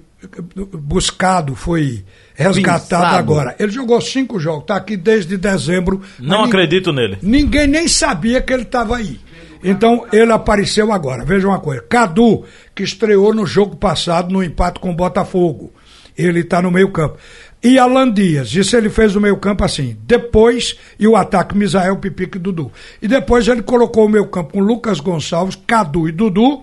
[0.73, 2.03] buscado, foi
[2.35, 3.15] resgatado Pensado.
[3.15, 3.55] agora.
[3.57, 6.01] Ele jogou cinco jogos, está aqui desde dezembro.
[6.19, 7.17] Não acredito nele.
[7.21, 9.19] Ninguém nem sabia que ele estava aí.
[9.63, 11.23] Então ele apareceu agora.
[11.23, 12.43] Veja uma coisa: Cadu,
[12.75, 15.73] que estreou no jogo passado no empate com o Botafogo.
[16.17, 17.17] Ele está no meio-campo.
[17.61, 19.97] E Alan Dias, isso ele fez o meio-campo assim.
[20.03, 22.71] Depois, e o ataque Misael, Pipique e Dudu.
[23.01, 26.61] E depois ele colocou o meio-campo com Lucas Gonçalves, Cadu e Dudu,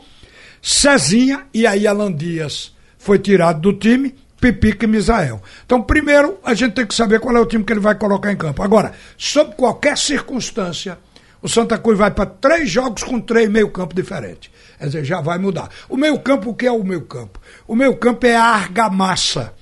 [0.61, 2.76] Cezinha e aí Alan Dias
[3.07, 5.40] foi tirado do time, Pipique e Misael.
[5.64, 8.33] Então, primeiro, a gente tem que saber qual é o time que ele vai colocar
[8.33, 8.62] em campo.
[8.62, 10.99] Agora, sob qualquer circunstância,
[11.40, 14.51] o Santa Cruz vai para três jogos com três meio-campo diferentes.
[14.79, 15.71] Quer dizer, já vai mudar.
[15.88, 17.40] O meio-campo, o que é o meio-campo?
[17.66, 19.55] O meio-campo é a argamassa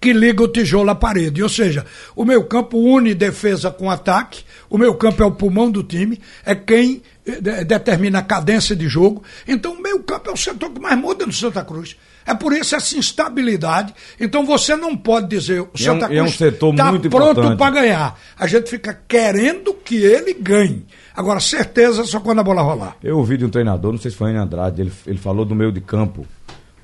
[0.00, 1.42] que liga o tijolo à parede.
[1.42, 5.70] Ou seja, o meu campo une defesa com ataque, o meu campo é o pulmão
[5.70, 9.22] do time, é quem eh, de- determina a cadência de jogo.
[9.48, 11.96] Então, o meio campo é o setor que mais muda no Santa Cruz.
[12.26, 13.94] É por isso essa instabilidade.
[14.18, 16.90] Então, você não pode dizer o E é um- Santa é um Cruz setor está
[16.90, 18.18] muito pronto para ganhar.
[18.38, 20.84] A gente fica querendo que ele ganhe.
[21.14, 22.96] Agora, certeza só quando a bola rolar.
[23.02, 25.54] Eu ouvi de um treinador, não sei se foi em Andrade, ele, ele falou do
[25.54, 26.26] meio de campo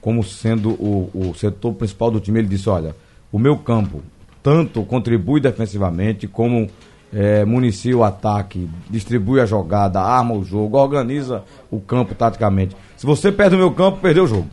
[0.00, 2.38] como sendo o, o setor principal do time.
[2.38, 2.94] Ele disse: olha,
[3.30, 4.02] o meu campo
[4.42, 6.68] tanto contribui defensivamente como
[7.12, 12.74] eh, municia o ataque, distribui a jogada, arma o jogo, organiza o campo taticamente.
[12.96, 14.48] Se você perde o meu campo, perdeu o jogo.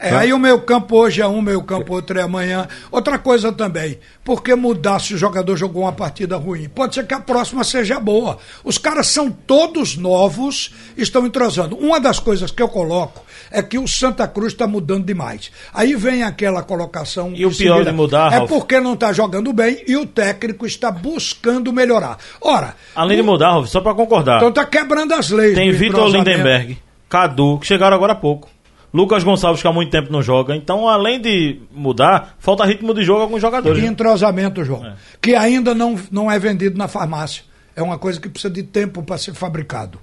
[0.00, 2.68] É, aí o meu campo hoje é um, meu campo outro é amanhã.
[2.90, 6.68] Outra coisa também, por que mudar se o jogador jogou uma partida ruim?
[6.68, 8.38] Pode ser que a próxima seja boa.
[8.62, 11.76] Os caras são todos novos, estão entrosando.
[11.76, 15.50] Uma das coisas que eu coloco é que o Santa Cruz está mudando demais.
[15.74, 17.32] Aí vem aquela colocação.
[17.34, 18.48] E o pior de mudar, É Ralf?
[18.48, 22.18] porque não está jogando bem e o técnico está buscando melhorar.
[22.40, 24.36] Ora, Além de o- mudar, Rolf, só pra concordar.
[24.36, 25.54] então está quebrando as leis.
[25.56, 26.08] Tem Vitor.
[26.08, 28.48] Lindenberg, Cadu, que chegaram agora há pouco.
[28.92, 30.56] Lucas Gonçalves, que há muito tempo não joga.
[30.56, 33.82] Então, além de mudar, falta ritmo de jogo a alguns jogadores.
[33.82, 34.84] E entrosamento, João.
[34.86, 34.94] É.
[35.20, 37.42] Que ainda não, não é vendido na farmácia.
[37.76, 39.98] É uma coisa que precisa de tempo para ser fabricado.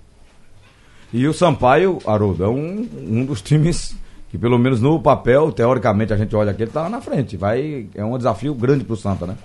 [1.11, 3.95] E o Sampaio, Haroldo, é um, um dos times
[4.29, 7.35] que, pelo menos no papel, teoricamente a gente olha aqui, ele tá na frente.
[7.37, 9.35] Vai, é um desafio grande pro Santa, né?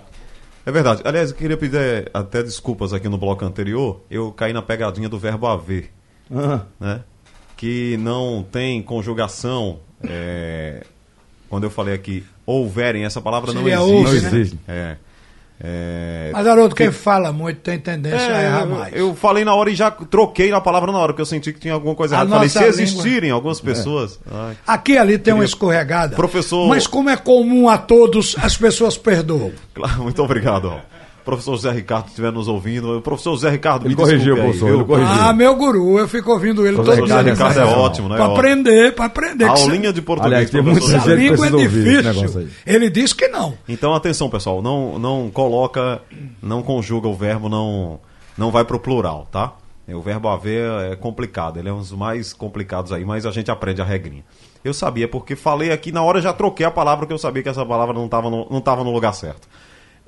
[0.65, 1.01] É verdade.
[1.03, 4.01] Aliás, eu queria pedir até desculpas aqui no bloco anterior.
[4.09, 5.91] Eu caí na pegadinha do verbo haver,
[6.33, 7.01] Ah, né?
[7.61, 9.77] Que não tem conjugação.
[10.03, 10.83] é,
[11.47, 13.77] Quando eu falei aqui, houverem, essa palavra não existe.
[13.83, 14.17] houve, não né?
[14.39, 14.59] existe.
[14.67, 14.95] É.
[15.63, 18.95] É, Mas, Haroldo, quem fala muito tem tendência a É, errar mais.
[18.95, 21.59] Eu falei na hora e já troquei a palavra na hora, porque eu senti que
[21.59, 22.31] tinha alguma coisa errada.
[22.31, 24.19] Falei, se língua- existirem algumas pessoas.
[24.31, 24.57] Ai.
[24.65, 26.15] Aqui e ali tem uma Queria- escorregada.
[26.15, 29.51] Professor- Mas como é comum a todos, as pessoas perdoam.
[29.75, 30.65] Claro, muito obrigado.
[30.69, 30.79] ó.
[31.23, 32.97] Professor José Ricardo, estiver nos ouvindo.
[32.97, 35.13] O professor José Ricardo, Ele me corrigiu, aí, professor, ele corrigiu.
[35.13, 37.33] Ah, meu guru, eu fico ouvindo ele Professor todo Professor dia.
[37.33, 38.17] Ricardo é ótimo, né?
[38.17, 39.45] Para aprender, para aprender.
[39.45, 42.49] A aulinha de português, Aliás, tem muita gente língua é difícil.
[42.65, 43.53] Ele disse que não.
[43.67, 44.61] Então, atenção, pessoal.
[44.61, 46.01] Não, não coloca,
[46.41, 47.99] não conjuga o verbo, não,
[48.37, 49.53] não vai pro plural, tá?
[49.87, 53.31] É, O verbo haver é complicado, ele é um dos mais complicados aí, mas a
[53.31, 54.23] gente aprende a regrinha.
[54.63, 57.49] Eu sabia, porque falei aqui, na hora já troquei a palavra, porque eu sabia que
[57.49, 59.47] essa palavra não estava no, não tava no lugar certo.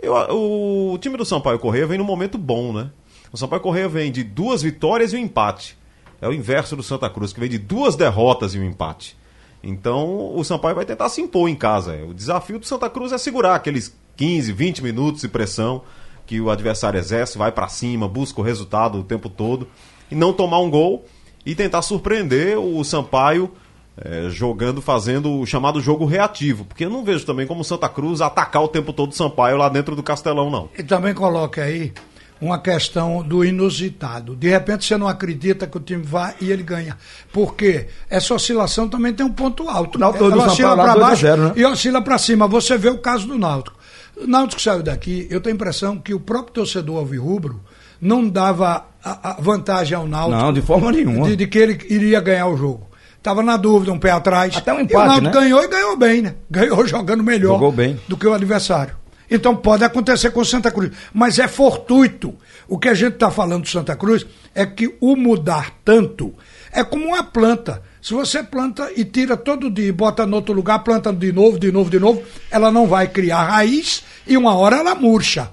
[0.04, 2.92] Eu- o time do Sampaio Correia vem num momento bom, né?
[3.32, 5.78] O Sampaio Correia vem de duas vitórias e um empate.
[6.22, 9.18] É o inverso do Santa Cruz, que vem de duas derrotas e um empate.
[9.64, 11.96] Então o Sampaio vai tentar se impor em casa.
[12.08, 15.82] O desafio do Santa Cruz é segurar aqueles 15, 20 minutos de pressão
[16.26, 19.68] que o adversário exerce, vai pra cima, busca o resultado o tempo todo
[20.12, 21.06] e não tomar um gol
[21.46, 23.52] e tentar surpreender o Sampaio
[23.98, 26.66] eh, jogando, fazendo o chamado jogo reativo.
[26.66, 29.70] Porque eu não vejo também como Santa Cruz atacar o tempo todo o Sampaio lá
[29.70, 30.70] dentro do Castelão, não.
[30.78, 31.94] E também coloque aí
[32.42, 34.36] uma questão do inusitado.
[34.36, 36.98] De repente você não acredita que o time vai e ele ganha.
[37.32, 39.96] Porque essa oscilação também tem um ponto alto.
[39.96, 41.54] O Náutico Ela oscila para 2 a baixo 0, né?
[41.56, 42.48] e oscila para cima.
[42.48, 43.78] Você vê o caso do Náutico.
[44.18, 47.62] O Náutico saiu daqui, eu tenho a impressão que o próprio torcedor alvirrubro
[48.00, 50.42] não dava a, a vantagem ao Náutico.
[50.42, 51.28] Não, de forma nenhuma.
[51.28, 52.93] De, de que ele iria ganhar o jogo.
[53.24, 54.58] Tava na dúvida, um pé atrás.
[54.58, 55.32] Até um E o empate, Náutico né?
[55.32, 56.36] ganhou e ganhou bem, né?
[56.52, 57.98] Ganhou jogando melhor Jogou bem.
[58.08, 58.96] do que o adversário.
[59.32, 60.92] Então pode acontecer com o Santa Cruz.
[61.14, 62.36] Mas é fortuito.
[62.68, 66.34] O que a gente está falando do Santa Cruz é que o mudar tanto
[66.72, 67.82] é como uma planta.
[68.02, 71.58] Se você planta e tira todo dia e bota no outro lugar, planta de novo,
[71.58, 75.50] de novo, de novo, ela não vai criar raiz e uma hora ela murcha.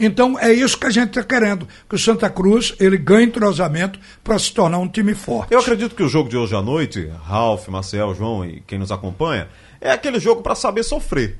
[0.00, 3.98] Então é isso que a gente está querendo, que o Santa Cruz ele ganhe entrosamento
[4.24, 5.52] para se tornar um time forte.
[5.52, 8.90] Eu acredito que o jogo de hoje à noite, Ralf, Marcel, João e quem nos
[8.90, 11.38] acompanha, é aquele jogo para saber sofrer.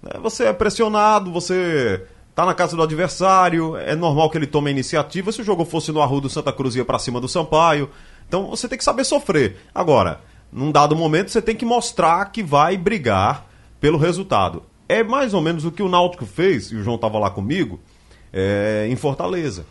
[0.00, 0.12] né?
[0.22, 4.72] Você é pressionado, você tá na casa do adversário, é normal que ele tome a
[4.72, 5.32] iniciativa.
[5.32, 7.90] Se o jogo fosse no Arruda, o Santa Cruz ia para cima do Sampaio.
[8.28, 9.56] Então você tem que saber sofrer.
[9.74, 10.20] Agora,
[10.52, 13.46] num dado momento, você tem que mostrar que vai brigar
[13.80, 14.62] pelo resultado.
[14.88, 17.80] É mais ou menos o que o Náutico fez, e o João estava lá comigo,
[18.36, 19.64] é, em Fortaleza.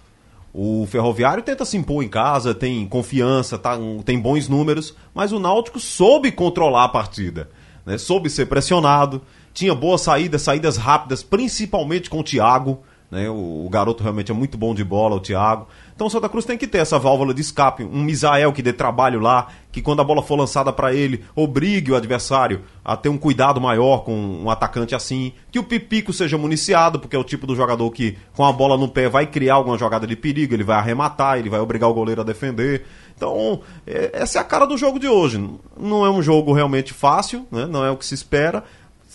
[0.52, 5.40] O Ferroviário tenta se impor em casa, tem confiança, tá, tem bons números, mas o
[5.40, 7.50] Náutico soube controlar a partida,
[7.86, 7.98] né?
[7.98, 9.22] soube ser pressionado,
[9.54, 12.82] tinha boas saídas, saídas rápidas, principalmente com o Thiago.
[13.16, 13.30] Né?
[13.30, 15.68] O, o garoto realmente é muito bom de bola, o Thiago.
[15.96, 18.74] Então o Santa Cruz tem que ter essa válvula de escape, um Misael que dê
[18.74, 23.08] trabalho lá, que quando a bola for lançada para ele, obrigue o adversário a ter
[23.08, 27.24] um cuidado maior com um atacante assim, que o Pipico seja municiado, porque é o
[27.24, 30.54] tipo do jogador que com a bola no pé vai criar alguma jogada de perigo,
[30.54, 32.86] ele vai arrematar, ele vai obrigar o goleiro a defender.
[33.16, 35.42] Então, é- essa é a cara do jogo de hoje.
[35.80, 37.66] Não é um jogo realmente fácil, né?
[37.66, 38.66] não é o que se espera.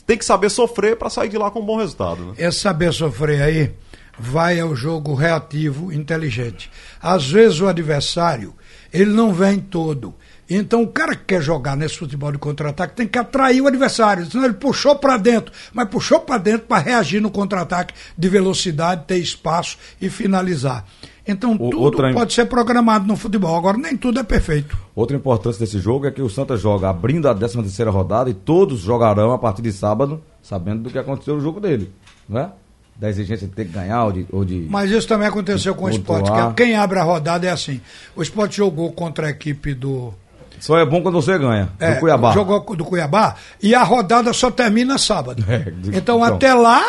[0.06, 2.24] Tem que saber sofrer para sair de lá com um bom resultado.
[2.24, 2.32] Né?
[2.38, 3.74] Esse saber sofrer aí
[4.20, 6.70] vai ao jogo reativo inteligente.
[7.02, 8.54] Às vezes o adversário,
[8.92, 10.14] ele não vem todo.
[10.52, 14.26] Então o cara que quer jogar nesse futebol de contra-ataque tem que atrair o adversário.
[14.26, 19.04] Senão ele puxou para dentro, mas puxou para dentro para reagir no contra-ataque de velocidade,
[19.06, 20.84] ter espaço e finalizar.
[21.26, 23.56] Então O- tudo outra- pode ser programado no futebol.
[23.56, 24.76] Agora nem tudo é perfeito.
[24.94, 28.34] Outra importância desse jogo é que o Santa joga abrindo a 13 terceira rodada e
[28.34, 31.92] todos jogarão a partir de sábado, sabendo do que aconteceu no jogo dele,
[32.28, 32.50] né?
[33.00, 34.26] Da exigência de ter que ganhar ou de...
[34.30, 34.66] Ou de...
[34.68, 36.30] Mas isso também aconteceu com o esporte.
[36.30, 37.80] que Quem abre a rodada é assim.
[38.14, 40.12] O esporte jogou contra a equipe do.
[40.58, 42.32] Só é bom quando você ganha, É, do Cuiabá.
[42.32, 45.42] Jogou do Cuiabá e a rodada só termina sábado.
[45.48, 46.82] É, de- então, então, até lá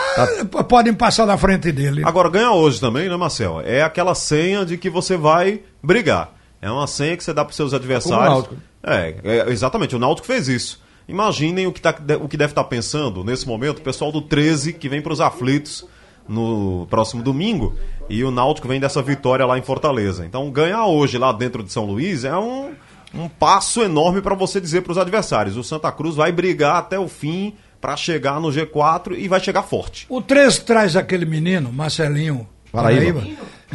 [0.52, 2.02] tá- podem passar na frente dele.
[2.06, 3.62] Agora, ganha hoje também, né, Marcel?
[3.64, 6.34] É aquela senha de que você vai brigar.
[6.62, 8.28] É uma senha que você dá para seus adversários.
[8.30, 8.56] Náutico.
[8.84, 9.96] É, é, exatamente.
[9.96, 10.82] O Náutico fez isso.
[11.08, 14.74] Imaginem o que, tá, o que deve estar pensando nesse momento o pessoal do 13
[14.74, 15.86] que vem para os aflitos
[16.28, 17.76] no próximo domingo
[18.10, 20.26] e o Náutico vem dessa vitória lá em Fortaleza.
[20.26, 22.72] Então, ganhar hoje lá dentro de São Luís é um,
[23.14, 27.00] um passo enorme para você dizer para os adversários: o Santa Cruz vai brigar até
[27.00, 30.06] o fim para chegar no G4 e vai chegar forte.
[30.08, 33.24] O 13 traz aquele menino, Marcelinho Paraíba.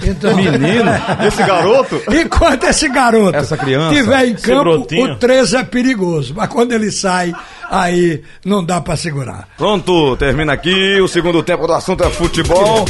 [0.02, 0.90] Então, Menino,
[1.26, 2.00] Esse garoto.
[2.10, 5.12] Enquanto esse garoto Essa criança, tiver em campo, brotinho.
[5.12, 6.34] o 13 é perigoso.
[6.36, 7.32] Mas quando ele sai,
[7.70, 9.48] aí não dá pra segurar.
[9.56, 12.84] pronto, termina aqui o segundo tempo do assunto é futebol.